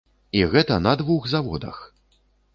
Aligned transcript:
І 0.37 0.41
гэта 0.55 0.77
на 0.87 0.95
двух 1.03 1.29
заводах! 1.35 1.77